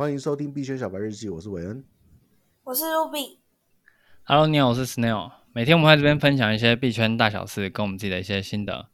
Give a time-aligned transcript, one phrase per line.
[0.00, 1.84] 欢迎收听币圈小白日记，我是韦恩，
[2.64, 3.36] 我是 Ruby。
[4.24, 5.30] Hello，你好，我是 Snail。
[5.52, 8.88] 每天我们在这边分享一些币圈大小事，跟我们自己的一些心得。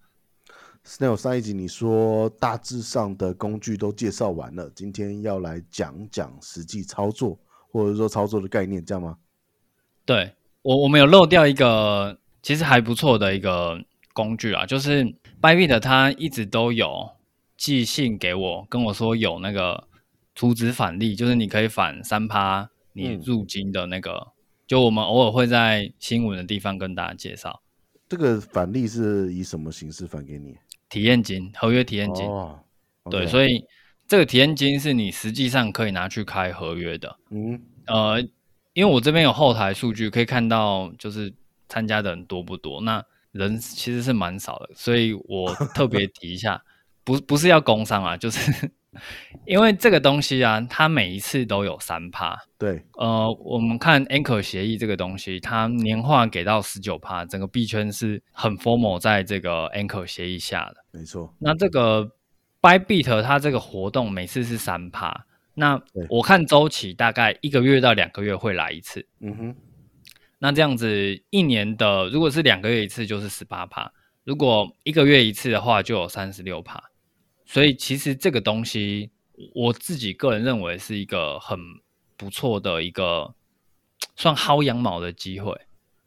[0.85, 7.39] Snail，上一集你说大致上的工具都介绍完了，今天要来讲讲实际操作，
[7.71, 9.17] 或者说操作的概念，这样吗？
[10.05, 13.81] 对，我我们有漏掉一个其实还不错的一个
[14.13, 15.05] 工具啊，就是
[15.41, 17.11] Bybit 它一直都有
[17.57, 19.87] 寄信给我，跟我说有那个
[20.37, 24.13] 储值返利，就是你可以返三趴你入金的那个。
[24.13, 24.33] 嗯
[24.67, 27.63] 就我们偶尔会在新闻的地方跟大家介绍，
[28.09, 30.57] 这个返利是以什么形式返给你？
[30.89, 32.27] 体验金，合约体验金。
[32.27, 32.59] 哦，
[33.09, 33.65] 对，所以
[34.09, 37.17] 这个体验金是你实际上可以拿去开合约的。
[37.31, 38.21] 嗯，呃，
[38.73, 41.33] 因为我这边有后台数据可以看到，就是
[41.69, 42.81] 参加的人多不多？
[42.81, 43.01] 那
[43.31, 46.61] 人其实是蛮少的，所以我特别提一下，
[47.05, 48.69] 不不是要工商啊，就是。
[49.45, 52.37] 因为这个东西啊，它每一次都有三趴。
[52.59, 60.77] 对，呃，我们看 Anchor 协议这个东西，它年化给到十九趴，整个币圈是很 formal 在这个 Anchor 协议下的。
[60.93, 61.33] 没错。
[61.39, 62.11] 那这个
[62.61, 69.07] Bybit 它这个活动每次是三趴，那我看周期大概一个月到两个月会来一次。
[69.21, 69.57] 嗯哼。
[70.39, 73.91] 那这样子一年的，如果是两个月一次就是十八趴，
[74.25, 76.83] 如果一个月一次的话就有三十六趴。
[77.47, 79.11] 所以其实这个东西，
[79.55, 81.57] 我自己个人认为是一个很
[82.17, 83.35] 不错的一个
[84.17, 85.57] 算薅羊毛的机会。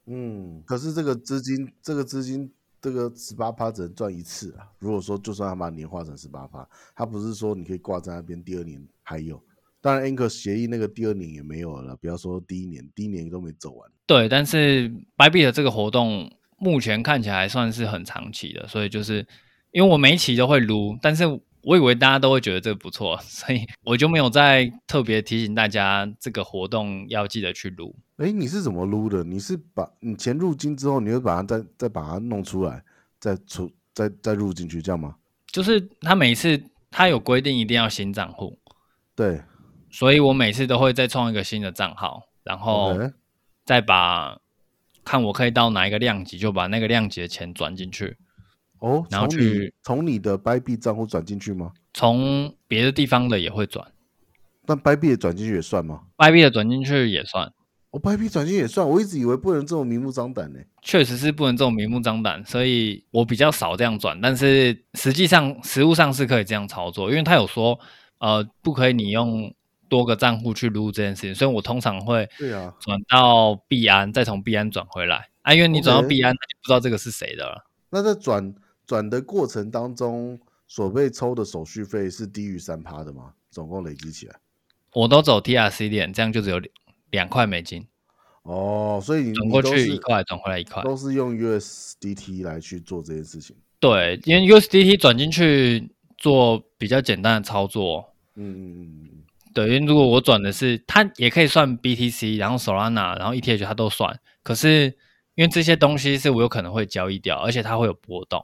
[0.05, 2.51] 嗯，可是这个资金，这个资金，
[2.81, 4.67] 这个十八趴只能赚一次啊。
[4.79, 9.41] 如果说就算他把年化成十八趴，他不是说你可以挂在那边，第二年还有。
[9.79, 13.89] 当然，Anchor 协议那个第二年也没有了，不要说第一年，第一年都没走完。
[14.05, 19.25] 对，但是 Bybit 的这个活动目前看起来算是很长期的，所以就是。
[19.72, 21.25] 因为我每一期都会撸，但是
[21.62, 27.95] 我以为大家都会觉得这个不错，所以我就没有再特别提醒大家这个活动要记得去撸。
[28.17, 29.23] 哎，你是怎么撸的？
[29.23, 32.84] 你是把你钱入金之后，你会把它再再把它弄出来，
[33.19, 35.16] 再出再再入进去，这样吗？
[35.47, 38.58] 就是他每一次他有规定一定要新账户，
[39.16, 39.41] 对，
[39.90, 42.97] 所以我每次都会再创一个新的账号，然后
[43.66, 44.40] 再把.
[45.06, 48.16] 看我可以到哪一个量级，就把那个量级的钱转进去。
[48.79, 51.72] 哦，然后去从你的 Bybit 账户转进去吗？
[51.94, 53.85] 从别的地方的也会转，
[54.66, 57.51] 但 Bybit 转进去也算吗？Bybit 的转进去也算，
[57.90, 58.88] 哦，Bybit 转进去也算。
[58.88, 60.59] 我一直以为不能这么明目张胆呢。
[60.81, 64.22] 确实是不能这么明目张胆，所以我比较少这样转。
[64.22, 67.78] 但是实际上，实物上是可以这样操作，因为他有说，
[68.19, 69.53] 呃，不可以你用
[69.90, 77.66] 多个账户去录这件事情，所以我通常会对啊转到币安，再从币安转回来啊，因为你转到币安，那就不知道这个是谁的了。
[77.90, 78.56] 那在转。
[78.89, 83.33] 转的过程当中，所被抽的手续费是低于三趴的吗？
[83.51, 84.35] 总共累积起来，
[84.94, 86.59] 我都走 TRC 链，这样就只有
[87.11, 87.85] 两块美金。
[88.41, 93.55] 哦，所以你转过去一块，转回来一块，都是用 USDT 来去做这件事情。
[93.79, 98.16] 对，因为 USDT 转进去做比较简单的操作。
[98.33, 99.09] 嗯嗯嗯嗯。
[99.53, 104.19] 对，因为如果我转的是，它也可以算 BTC，然后 Solana，然后 ETH 它都算。
[104.41, 104.85] 可是
[105.35, 108.44] 因为这些东西是我有可能会交易掉，而且它会有波动。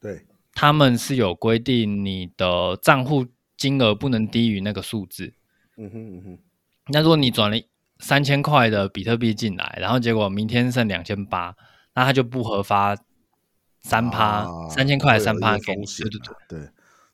[0.00, 3.26] 对，他们是有规定，你的账户
[3.56, 5.34] 金额不能低于那个数字。
[5.76, 6.38] 嗯哼嗯哼。
[6.88, 7.56] 那如果你转了
[7.98, 11.54] 三千块的比特币进来，然后结果明天剩两千八，
[11.94, 12.96] 那他就不核发
[13.82, 15.84] 三趴，三千块三趴给你。
[15.84, 16.68] 对对对对。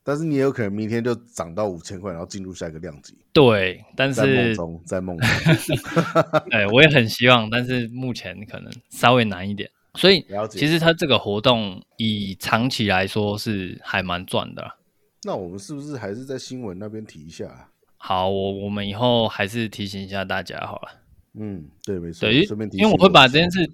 [0.06, 3.16] 但是你也有可能明天就涨到五千块，然后进入下一个量级。
[3.32, 5.28] 对，但是在梦中，在梦中。
[6.50, 9.70] 对，我也很希望，但是目前可能稍微难一点。
[9.96, 14.76] 所以，其实他这个活动以长期来说是还蛮赚的。
[15.22, 17.70] 那我们是不是还是在新闻那边提一下？
[17.96, 20.88] 好，我我们以后还是提醒一下大家好了。
[21.34, 22.28] 嗯，对，没错。
[22.28, 23.70] 对，因为我会把这件事，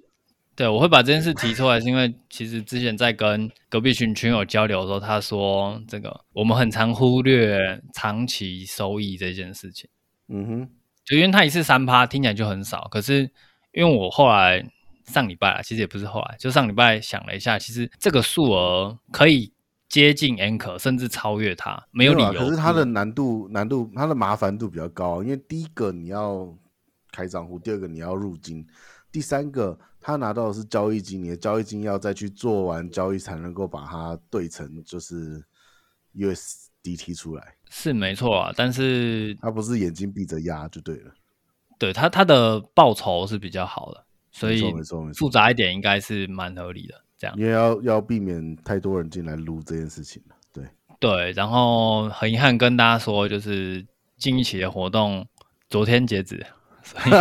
[0.55, 9.89] 对，我会把这件事提出来，是因为其实之前在跟隔壁群群友交流的时候，他说这个我们很常忽略长期收益这件事情。
[10.29, 10.69] 嗯哼，
[11.03, 13.29] 就因为他一次三趴听起来就很少，可是
[13.73, 14.63] 因为我后来。
[15.11, 19.53] 上礼拜啊，其实也不是后来，就上礼拜想了一下，其实这个数额可以
[19.89, 22.33] 接近 Anchor，甚至超越它，没有理由。
[22.33, 26.47] 可是它的难度、难度、它的麻烦度比较高，因为第一个你要
[27.11, 28.65] 开账户，第二个你要入金，
[29.11, 35.43] 第三个他拿到的是交易金，你的交易金要再去做完交易才能够把它兑成就是
[36.15, 37.55] USDT 出来。
[37.69, 41.11] 是没错啊，但是他不是眼睛闭着压就对了。
[41.77, 44.05] 对他，他的报酬是比较好的。
[44.31, 44.63] 所以
[45.13, 50.23] 复杂一点应该是蛮合理的，这样，因为要要避免太多人进来撸这件事情，
[50.53, 50.63] 对
[50.99, 51.31] 对。
[51.33, 53.85] 然后很遗憾跟大家说，就是
[54.17, 55.27] 近一期的活动
[55.67, 56.45] 昨天截止，
[56.81, 57.09] 所以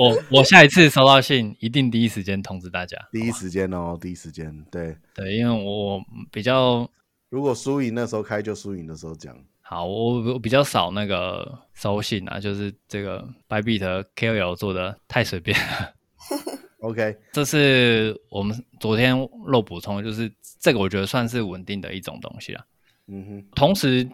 [0.00, 2.96] 我我下一次收到信一定第一时间通知大家。
[3.12, 6.00] 第一时间哦，第一时间，对对，因为我
[6.32, 6.88] 比较，
[7.28, 9.36] 如果输赢那时候开就输赢的时候讲。
[9.62, 15.94] 好，我我比较少那个收信啊，就是这个 Bybit KOL 做的太随便了。
[16.80, 19.14] OK，这是我们昨天
[19.46, 22.66] 漏补充，就是这个我觉得算是稳定的一种东西啦。
[23.06, 24.08] 嗯哼，同时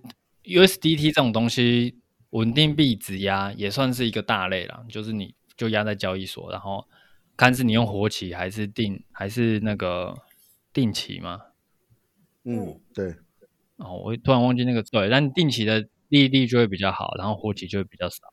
[0.44, 2.00] USDT 这种东西
[2.30, 6.86] 稳定币质押也算是一个大类了，就是你就压在交易所，然后
[7.36, 10.14] 看是你用活期还是定还是那个
[10.72, 11.40] 定期嘛。
[12.44, 13.14] 嗯，对。
[13.76, 18.32] 哦，我突然忘记那个对，但定期的利率就会比较好，然后活期就会比较少。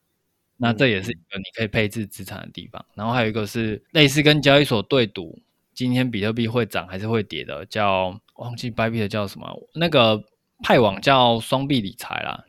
[0.58, 2.86] 那这也是一个你可以配置资产的地方。
[2.94, 5.40] 然后还有一个是类似跟交易所对赌，
[5.74, 10.24] 今天比特币会涨还是会跌的，叫忘记 Bybit 叫什么，那个
[10.64, 12.46] 派网叫双币理财啦。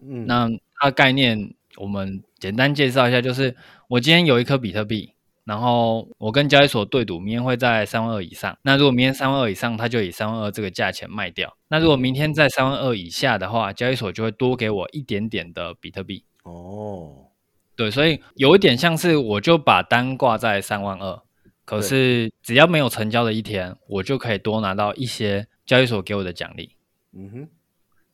[0.00, 0.50] 嗯，那
[0.80, 3.54] 它的概念我们简单介绍一下，就是
[3.88, 5.12] 我今天有一颗比特币。
[5.48, 8.58] 然后我跟交易所对赌，明天会在三万二以上。
[8.60, 11.56] 那如果明天三万二以上，它就以三万二这个价钱卖掉。
[11.68, 16.22] 那如果明天在三万二以下的话，交易所就会多给我一点点的比特币。
[16.42, 17.28] 哦，
[17.74, 21.22] 对，所以有一点像是我就把单挂在三万二，
[21.64, 26.72] 可是只要没有成交的一天，我就可以多拿到一些交易所给我的奖励。
[27.14, 27.48] 嗯哼。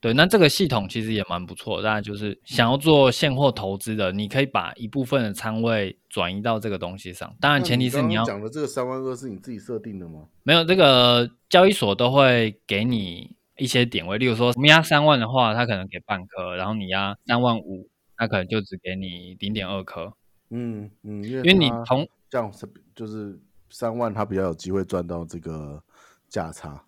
[0.05, 1.85] 对，那这个系统其实也蛮不错的。
[1.85, 7.35] 当然，就是想要做现货投资的，你可以把一部分的仓位转移到这个东西上。
[7.41, 10.27] 当然，前提是你要讲的这个三万二是你自己设定的吗？
[10.43, 14.19] 没有，这个交易所都会给你一些点位。
[14.19, 20.13] 例如说，我们押三万的话，它可能给半颗；然后你押三万五，它可能就只给你零点二颗。
[20.51, 23.41] 嗯嗯，因为，因为你从这样是就是
[23.71, 25.83] 三万，它比较有机会赚到这个
[26.29, 26.85] 价差。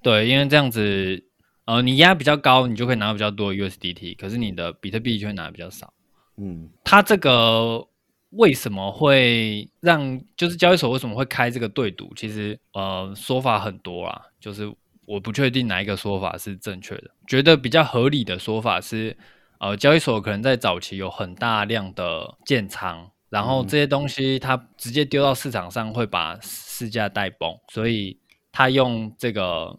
[0.00, 1.24] 对，因为这样子。
[1.70, 5.94] 呃，你压比较高，你就可以拿到比较多的 USDT，可是你的比特币就会拿的比较少。
[6.36, 7.86] 嗯，它这个
[8.30, 12.12] 为什么会让就是交易所为什么会开这个对赌？
[12.16, 14.68] 其实呃说法很多啦，就是
[15.06, 17.10] 我不确定哪一个说法是正确的。
[17.28, 19.16] 觉得比较合理的说法是，
[19.60, 28.18] 呃，交易所可能在早期有很大量的建仓，然后这些东西它直接丢到市场上会把市价带崩，所以
[28.50, 29.78] 他用这个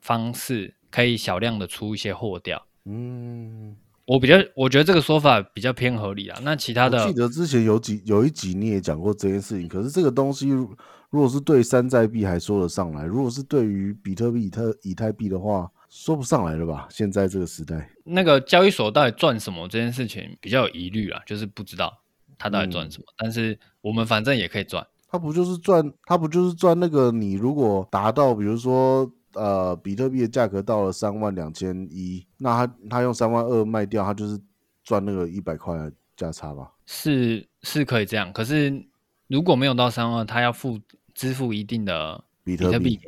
[0.00, 0.76] 方式。
[0.92, 3.74] 可以小量的出一些货掉，嗯，
[4.04, 6.38] 我比较我觉得这个说法比较偏合理啊。
[6.42, 10.76] 那其他的，记得之前有几有一集你也讲过这件事情，可是这个东西如
[11.18, 16.86] 果是对山寨币还说得上来，如果是对于比特币、以特以太币的话，说不上来了吧？
[16.90, 21.98] 现在这个时代，那个交易所到底赚什么这件事情比较有疑虑啊，就是不知道
[22.36, 29.10] 他到底赚什么，嗯，但是我们反正也可以赚，他不就是赚他不就是赚那个你如果达到比如说。
[29.34, 34.38] 呃，比特币的价格到了三万两千一，那他他用三万二卖掉，他就是
[34.82, 36.70] 赚那个一百块的价差吧？
[36.86, 38.84] 是是可以这样，可是
[39.28, 40.78] 如果没有到三万，他要付
[41.14, 43.00] 支付一定的比特币，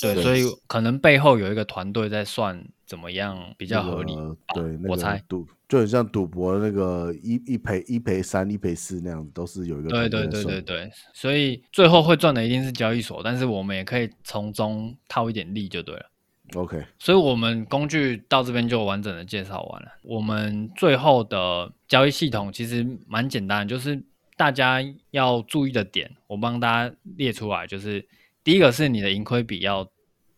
[0.00, 4.14] 对，所以可能背后有一个团队在算怎么样比较合理。
[4.14, 16.10] 呃、对，那个、我猜赌就很像赌博的那个一一赔一赔三一赔四那样子，都是有一个对对对对对，所以最后会赚的一定是交易所，但是我们也可以从中套一点利就对了。
[16.56, 19.88] OK，所以我们工具到这边就完整的介绍完了。
[20.02, 23.98] 我们最后的交易系统其实蛮简单，就是
[24.36, 28.06] 大家要注意的点，我帮大家列出来，就是。
[28.44, 29.88] 第一个是你的盈亏比要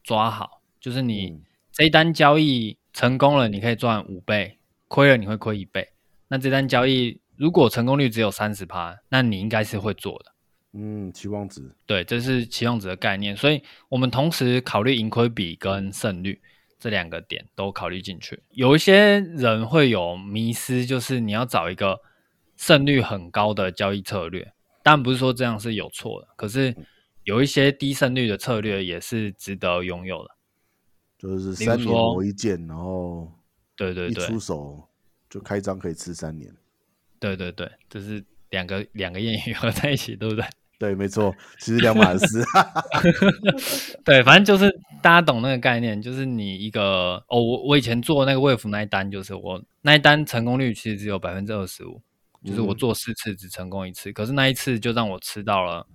[0.02, 1.40] 抓好，就是你
[1.72, 5.88] 这一单交易成功了，你可以赚五倍；亏了，你会亏一倍。
[6.28, 10.32] 那这单交易如果成功率只有三十趴，那你应该是会做的。
[10.72, 11.74] 嗯，期望值。
[11.86, 13.36] 对，这是期望值的概念。
[13.36, 16.40] 所以我们同时考虑盈亏比跟胜率
[16.78, 18.42] 这两个点都考虑进去。
[18.50, 22.00] 有一些人会有迷失，就是你要找一个
[22.56, 24.52] 胜率很高的交易策略。
[24.82, 26.74] 当然不是说这样是有错的，可是。
[27.24, 30.30] 有一些低胜率的策略也是值得拥有的，
[31.16, 33.32] 就是三年磨一剑，然后
[33.76, 34.88] 对对对，一出手
[35.28, 36.54] 就开张可以吃三年，
[37.18, 40.44] 对对对，这是两个两个谚语合在一起，对不对？
[40.78, 42.26] 对，没错，其实两码事。
[44.04, 44.70] 对，反正就是
[45.02, 52.02] 大家懂那个概念，就是你一个哦，我我以前做那个 Wave 那一单，就是我那一单成功率其实只有百分之二十五，
[52.44, 55.86] 就是我做四次只成功一次，嗯，可是那一次就让我吃到了。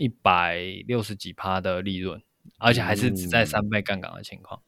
[0.00, 2.22] 一百六十几趴的利润，
[2.58, 4.62] 而且还是只在三倍杠杆的情况。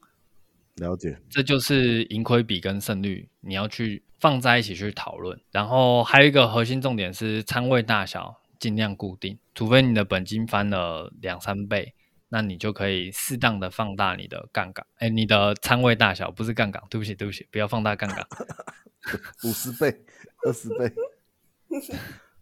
[0.81, 5.39] 了解，这就是盈亏比跟胜率，你要去放在一起去讨论。
[5.51, 11.93] 然后还有一个核心重点是仓位大小尽量固定，除非你的本金翻了两三倍，
[12.29, 18.25] 那你就可以适当的放大你的杠杆，哎，你的仓位大小不是杠杆，对不起，对不起，不要放大杠杆，
[19.45, 19.95] 五十倍、
[20.43, 20.91] 二十倍，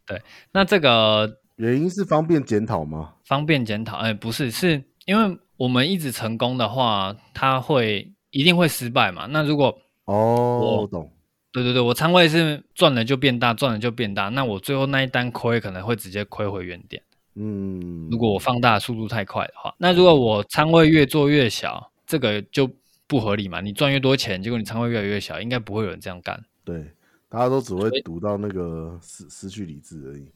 [0.06, 0.22] 对，
[0.54, 3.16] 那这个 原因是方便检讨吗？
[3.26, 9.26] 方便检讨，哎，不是，是因为我们一直成功的话，它会一定会失败嘛？
[9.28, 11.12] 那如果哦，我懂，
[11.52, 17.02] 对对对，我仓位是赚了就变大，赚了就变大，那我最后那一单亏可能会直接亏回原点。
[17.36, 22.70] 嗯，如果我放大速度太快的话，那如果我仓位越做越小，这个就
[23.08, 23.62] 不合理嘛？
[23.62, 26.44] 你赚越多钱，结果你仓位越来越小，应该不会有人这样干。
[26.66, 26.84] 对，
[27.30, 30.28] 大家都只会赌到那个失失去理智而已。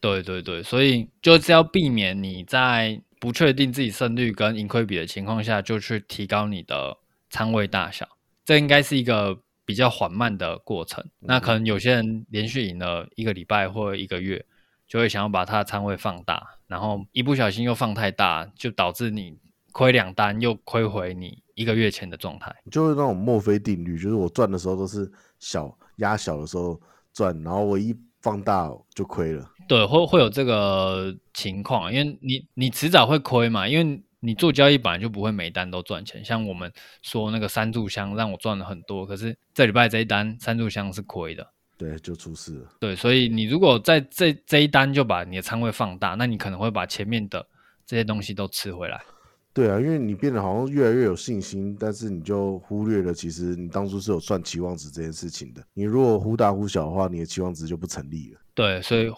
[0.00, 6.96] 对对对，所以就是要避免你在不确定自己胜率跟盈亏比的情况下，就去提高你的
[7.30, 8.08] 仓位大小。
[8.44, 11.02] 这应该是一个比较缓慢的过程。
[11.04, 14.44] 嗯、那可能有些人连续赢了一个礼拜或一个月。
[14.88, 19.36] 就会想要把他的仓位放大，然后一不小心又放太大，就导致你
[19.72, 22.54] 亏两单又亏回你一个月前的状态。
[22.70, 26.80] 就是那种墨菲定律，就是我赚的时候都是小压小的时候
[27.12, 29.44] 赚，然后我一放大就亏了。
[29.66, 36.24] 对，会会有这个情况，因为你你迟早会亏嘛，因为你做交易本来就不会每单都赚钱。
[36.24, 41.46] 像我们说那个三炷香让我赚了很多，可是这礼拜这一单三炷香是亏的。
[41.78, 42.66] 对，就出事了。
[42.80, 47.46] 对，所以你如果在这这一单就把你的仓位放大，那你可能会把前面的
[47.86, 49.00] 这些东西都吃回来。
[49.52, 55.62] 对啊，因为你变得好像越来越有信心，但是你就忽略了其实你当初是有算期望值这件事情的。
[55.72, 58.40] 你如果忽大忽小的话，你的期望值就不成立了。
[58.54, 59.10] 对，所以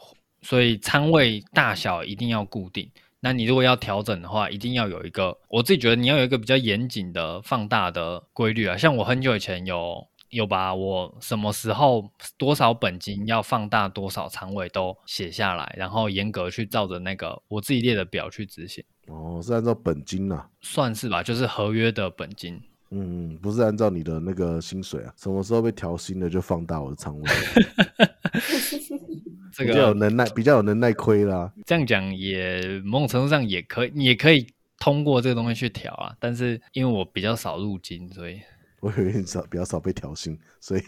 [0.42, 2.90] 所以仓位大小一定要固定。
[3.20, 8.76] 那你如果要调整的话，一定要有一个，我自己觉得你要有一个比较严谨的放大的规律啊。
[8.76, 10.06] 像我很久以前有。
[10.30, 18.84] 有把我什么时候多少本金要放大多少仓位都写下来，然后严格去照着那个我自己列的表去执行。
[19.06, 20.46] 哦，是按照本金啊？
[20.60, 22.60] 算是吧，就是合约的本金。
[22.90, 25.12] 嗯，不是按照你的那个薪水啊？
[25.16, 27.28] 什么时候被调薪了就放大我的仓位？
[29.52, 31.52] 这个比较有能耐，比较有能耐亏啦。
[31.66, 34.46] 这样讲也某种程度上也可以，也可以
[34.78, 36.14] 通过这个东西去调啊。
[36.18, 38.40] 但是因为我比较少入金，所以。
[38.80, 40.80] 我以为你少比较少被调薪，所以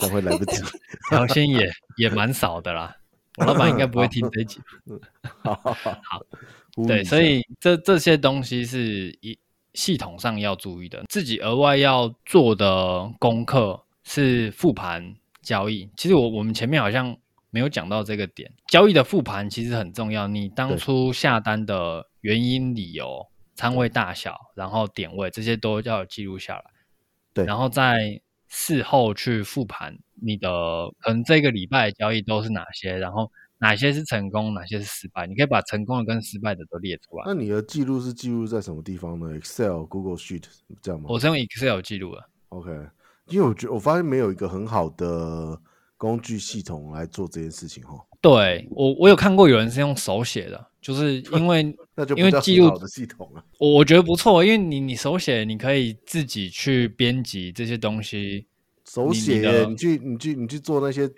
[0.00, 0.56] 才 会来不及
[1.10, 2.96] 调薪也也蛮少的啦。
[3.36, 4.58] 我老板应该不会听这一集。
[5.42, 5.76] 好，好，
[6.88, 9.38] 对，所以这这些东西是一
[9.76, 11.04] 系统上要注意的。
[11.08, 15.88] 自己额外要做的功课是复盘交易。
[15.96, 17.16] 其实我我们前面好像
[17.50, 20.26] 没有讲到这个点，交易的复盘其实很重要。
[20.26, 26.64] 你当初下单的原因、理由、仓位大小，然后点位这些都要记录下来。
[27.34, 30.48] 对，然后在事后去复盘你的
[31.00, 37.24] 可能这个礼拜的交易都是哪些，然后哪些是成功，哪些是失败，你可以把成功的跟失败的都列出来。
[37.26, 40.44] 那你的记录是记录在什么地方呢？Excel、Google Sheet
[40.82, 41.06] 这样吗？
[41.08, 42.24] 我是用 Excel 记录的。
[42.50, 42.70] OK，
[43.28, 45.58] 因为我觉得我发现没有一个很好的
[45.96, 47.98] 工具系统来做这件事情哈。
[48.20, 58.46] 对，我我有看过有人是用手写的，就是 因为那就因为记录的系统了，我我觉得不错，因为你你手写，你可以自己去编辑这些东西。
[58.84, 61.10] 手写，你去你去你去做那些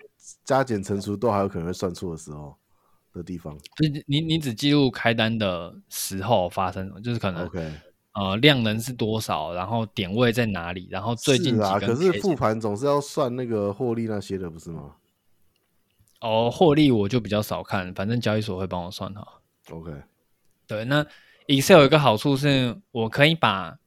[0.43, 2.55] 加减乘除，都还有可能会算错的时候
[3.13, 3.57] 的地方。
[3.79, 7.73] 你你你只记录开单的时候发生，就是可能 OK，
[8.13, 14.95] 呃，量能是多少，然后点位在哪里，然后最近几啊，可是复盘总是要算那个获利那些的，不是吗？
[16.21, 19.25] 哦，获利我就比较少看，反正交易所会帮我算哈。
[19.71, 19.93] OK，
[20.67, 21.05] 对，那
[21.47, 23.79] Excel 有一个好处是，我可以把，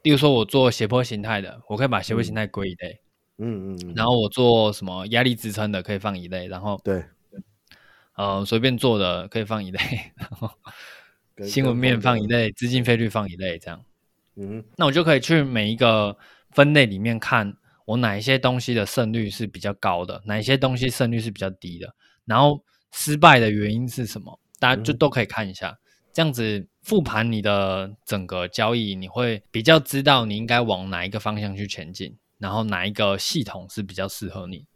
[0.00, 3.01] 例如说我做斜坡形态的，我可以把斜坡形态归一类，
[3.42, 7.04] 嗯嗯，嗯，然后我做什么压力支撑的可以放一类，然后对，
[8.16, 9.78] 呃，随便做的可以放一类，
[10.16, 10.50] 然后
[11.44, 13.84] 新闻面放一类，资金费率放一类，这样，
[14.36, 16.16] 嗯，那我就可以去每一个
[16.50, 17.56] 分类里面看。
[17.84, 21.92] 我哪一些东西的胜率是比较高的，哪一些东西胜率是比较低的，
[22.24, 24.38] 然后失败的原因是什么？
[24.60, 25.78] 大家就都可以看一下，嗯、
[26.12, 34.66] 这样子复盘你的整个交易，你会比较知道你应该往哪一个方向去前进，然后哪一个系统是比较适合你。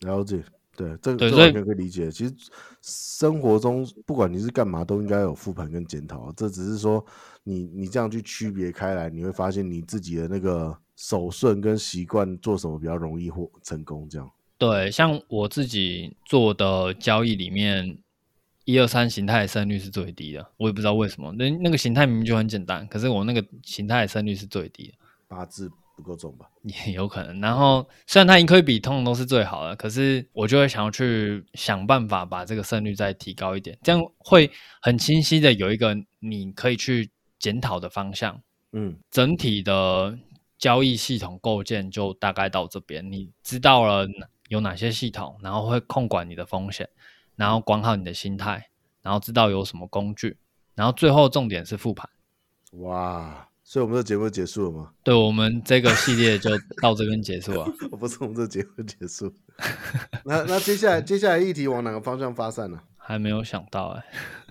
[0.00, 0.42] 了解，
[0.74, 2.10] 对，这个完全可以理解。
[2.10, 2.34] 其实
[2.82, 6.32] 生活中不管你是干嘛，都应该有复盘跟检讨。
[6.32, 7.04] 这只是说
[7.44, 10.76] 你你这样去区别开来，你会发现你自己的那个。
[11.00, 14.06] 手顺跟习惯做什么比较容易或成功？
[14.10, 17.96] 这样对，像我自己做的交易里面，
[18.66, 21.32] 一二三形态的胜率是最低的，我也不知道为什么。
[21.32, 24.94] 那那个形态明明就很简单，可是我那个形态的胜率是最低的。
[25.26, 26.46] 八字不够重吧？
[26.62, 27.40] 也有可能。
[27.40, 38.40] 然后虽然它盈亏比通常都是最好的，可是我就会想要去想办法把这个胜率再提高一点，这样会很清晰的有一个你可以去检讨的方向。
[38.72, 40.18] 嗯，整体的
[40.58, 43.10] 交易系统构建就大概到这边。
[43.10, 44.08] 你知道了
[44.48, 46.88] 有哪些系统，然后会控管你的风险，
[47.36, 48.70] 然后管好你的心态，
[49.02, 50.36] 然后知道有什么工具，
[50.74, 52.08] 然后最后重点是复盘。
[52.72, 53.48] 哇！
[53.70, 54.90] 所以我们的节目结束了吗？
[55.04, 56.50] 对，我们这个系列就
[56.82, 57.72] 到这边结束了。
[57.92, 59.32] 我不是我们这节目结束。
[60.24, 62.80] 那那接下来 接下来议题往哪个方向发散呢？
[62.96, 64.06] 还没有想到哎、欸。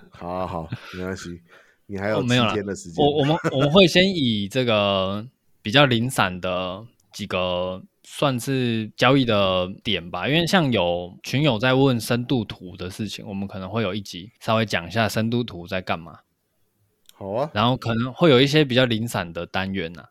[0.09, 1.41] 好啊好，没关系，
[1.87, 3.05] 你还有几天的时间。
[3.05, 5.27] 我我们我们会先以这个
[5.61, 16.19] 比较零散的几个算是交易的点吧，因为像有群友在问深度图的事情，我们可能会有一集稍微讲一下深度图在干嘛。
[17.19, 20.09] 好啊，然后可能会有一些比较零散的单元呐、啊。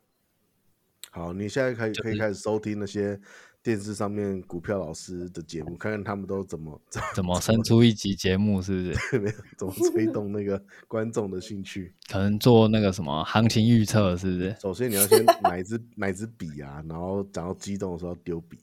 [1.11, 3.19] 好，你现在可以可以开始收听那些
[3.63, 6.79] 电视上面股票老师的节目，看看他们都怎么
[7.17, 8.99] 怎么生出一集节目，是不是？
[9.19, 11.95] 没有，怎么推动那个观众的兴趣？
[12.11, 14.55] 可能做那个什么行情预测，是不是？
[14.61, 18.59] 首先你要先买一支 买一支笔啊，然后讲到激动的时候丢笔。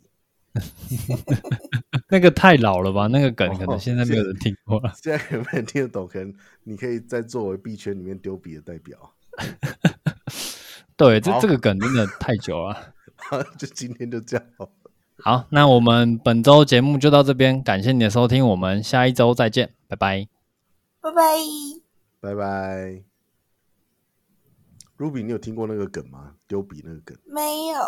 [2.08, 3.08] 那个太老了吧？
[3.08, 4.90] 那个梗可能现在没有人听过了。
[4.90, 6.08] 哦、现在有没有人听得懂？
[6.08, 6.34] 可能
[6.64, 9.14] 你可以再作为币圈里面丢笔的代表。
[10.96, 12.94] 对，这这个梗真的太久了。
[13.58, 14.46] 就今天就这样。
[15.18, 20.28] 好，那我们本周节目就到这边，感谢你的收听，我们下一周再见，拜拜，
[21.02, 21.22] 拜拜，
[22.22, 23.04] 拜拜。
[24.98, 26.36] Ruby，你有听过那个梗吗？
[26.48, 27.18] 丢笔那个梗？
[27.26, 27.80] 没有。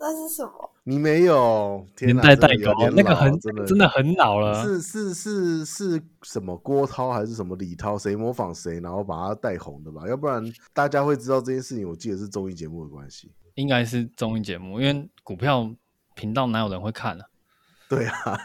[0.00, 0.70] 那是什么？
[0.84, 1.84] 你没有？
[2.00, 4.64] 年代代沟，那个很真的真的很老了。
[4.64, 7.98] 是是是是什么郭涛还是什么李涛？
[7.98, 10.08] 谁模仿谁，然后把他带红的吧？
[10.08, 11.88] 要不然大家会知道这件事情。
[11.88, 15.68] 我记得是综艺节目的关系，应该是综艺节目，因为股票
[16.14, 17.28] 频道哪有人会看呢、啊？
[17.88, 18.38] 对啊。